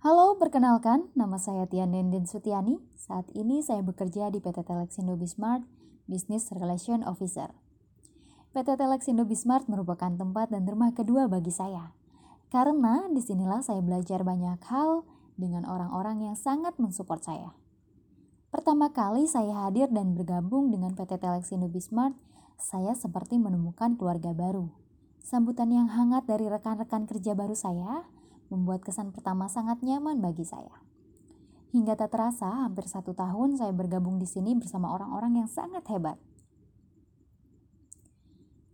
[0.00, 2.80] Halo, perkenalkan, nama saya Tian Dendin Sutiani.
[2.96, 5.60] Saat ini saya bekerja di PT Telexindo Bismart,
[6.08, 7.52] Business Relation Officer.
[8.56, 11.92] PT Telexindo Bismart merupakan tempat dan rumah kedua bagi saya.
[12.48, 15.04] Karena di sinilah saya belajar banyak hal
[15.36, 17.52] dengan orang-orang yang sangat mensupport saya.
[18.48, 22.16] Pertama kali saya hadir dan bergabung dengan PT Telexindo Bismart,
[22.56, 24.72] saya seperti menemukan keluarga baru.
[25.20, 28.08] Sambutan yang hangat dari rekan-rekan kerja baru saya
[28.50, 30.82] membuat kesan pertama sangat nyaman bagi saya.
[31.70, 36.18] Hingga tak terasa, hampir satu tahun saya bergabung di sini bersama orang-orang yang sangat hebat.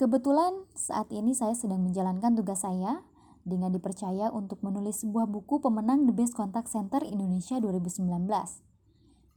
[0.00, 3.04] Kebetulan saat ini saya sedang menjalankan tugas saya
[3.44, 8.04] dengan dipercaya untuk menulis sebuah buku pemenang The Best Contact Center Indonesia 2019.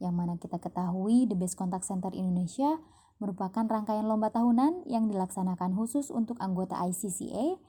[0.00, 2.80] Yang mana kita ketahui The Best Contact Center Indonesia
[3.20, 7.60] merupakan rangkaian lomba tahunan yang dilaksanakan khusus untuk anggota ICCA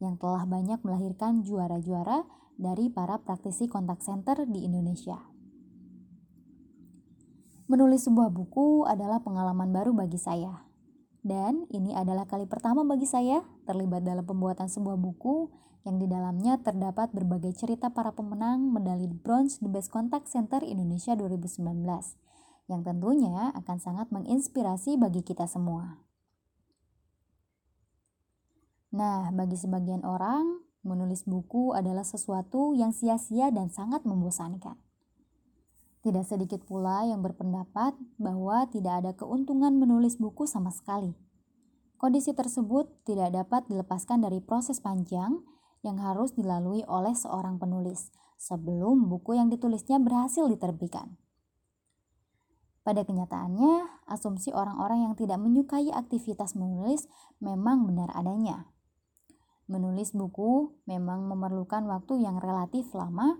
[0.00, 2.24] yang telah banyak melahirkan juara-juara
[2.56, 5.20] dari para praktisi kontak center di Indonesia.
[7.70, 10.66] Menulis sebuah buku adalah pengalaman baru bagi saya.
[11.20, 15.52] Dan ini adalah kali pertama bagi saya terlibat dalam pembuatan sebuah buku
[15.84, 21.16] yang di dalamnya terdapat berbagai cerita para pemenang medali bronze The Best Contact Center Indonesia
[21.16, 21.62] 2019
[22.68, 26.09] yang tentunya akan sangat menginspirasi bagi kita semua.
[28.90, 34.74] Nah, bagi sebagian orang, menulis buku adalah sesuatu yang sia-sia dan sangat membosankan.
[36.00, 41.12] Tidak sedikit pula yang berpendapat bahwa tidak ada keuntungan menulis buku sama sekali.
[42.00, 45.44] Kondisi tersebut tidak dapat dilepaskan dari proses panjang
[45.84, 48.08] yang harus dilalui oleh seorang penulis
[48.40, 51.20] sebelum buku yang ditulisnya berhasil diterbitkan.
[52.80, 57.04] Pada kenyataannya, asumsi orang-orang yang tidak menyukai aktivitas menulis
[57.36, 58.64] memang benar adanya.
[59.70, 63.38] Menulis buku memang memerlukan waktu yang relatif lama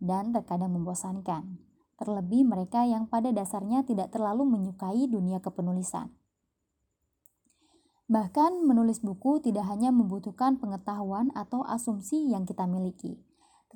[0.00, 1.60] dan terkadang membosankan,
[2.00, 6.16] terlebih mereka yang pada dasarnya tidak terlalu menyukai dunia kepenulisan.
[8.08, 13.20] Bahkan, menulis buku tidak hanya membutuhkan pengetahuan atau asumsi yang kita miliki,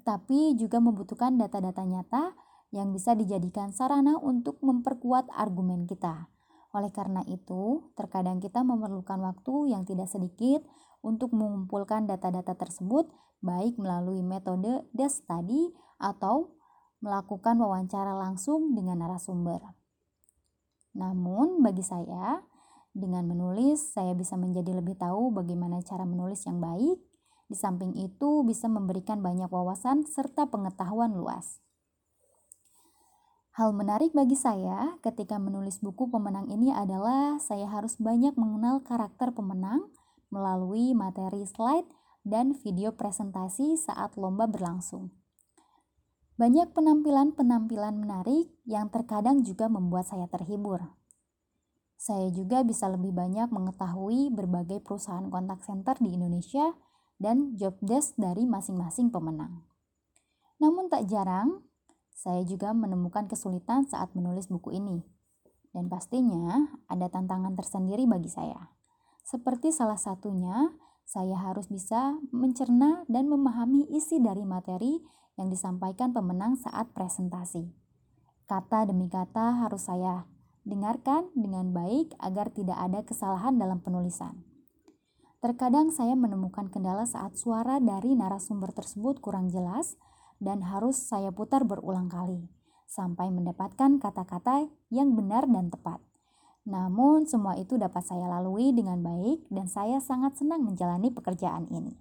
[0.00, 2.32] tetapi juga membutuhkan data-data nyata
[2.72, 6.32] yang bisa dijadikan sarana untuk memperkuat argumen kita.
[6.70, 10.62] Oleh karena itu, terkadang kita memerlukan waktu yang tidak sedikit
[11.02, 13.10] untuk mengumpulkan data-data tersebut
[13.40, 16.54] baik melalui metode desk study atau
[17.00, 19.64] melakukan wawancara langsung dengan narasumber.
[20.92, 22.44] Namun bagi saya,
[22.90, 27.00] dengan menulis saya bisa menjadi lebih tahu bagaimana cara menulis yang baik.
[27.50, 31.58] Di samping itu bisa memberikan banyak wawasan serta pengetahuan luas.
[33.60, 39.36] Hal menarik bagi saya ketika menulis buku pemenang ini adalah saya harus banyak mengenal karakter
[39.36, 39.84] pemenang
[40.32, 41.84] melalui materi slide
[42.24, 45.12] dan video presentasi saat lomba berlangsung.
[46.40, 50.80] Banyak penampilan-penampilan menarik yang terkadang juga membuat saya terhibur.
[52.00, 56.72] Saya juga bisa lebih banyak mengetahui berbagai perusahaan kontak center di Indonesia
[57.20, 59.68] dan job desk dari masing-masing pemenang.
[60.64, 61.60] Namun tak jarang,
[62.20, 65.00] saya juga menemukan kesulitan saat menulis buku ini.
[65.72, 68.76] Dan pastinya ada tantangan tersendiri bagi saya.
[69.24, 70.76] Seperti salah satunya,
[71.08, 75.00] saya harus bisa mencerna dan memahami isi dari materi
[75.40, 77.72] yang disampaikan pemenang saat presentasi.
[78.44, 80.28] Kata demi kata harus saya
[80.68, 84.44] dengarkan dengan baik agar tidak ada kesalahan dalam penulisan.
[85.40, 89.96] Terkadang saya menemukan kendala saat suara dari narasumber tersebut kurang jelas
[90.40, 92.48] dan harus saya putar berulang kali
[92.90, 96.02] sampai mendapatkan kata-kata yang benar dan tepat.
[96.66, 101.94] Namun, semua itu dapat saya lalui dengan baik, dan saya sangat senang menjalani pekerjaan ini.